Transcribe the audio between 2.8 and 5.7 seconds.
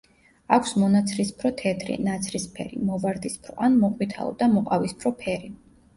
მოვარდისფრო, ან მოყვითალო და მოყავისფრო ფერი.